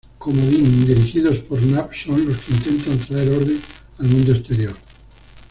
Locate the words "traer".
3.07-3.29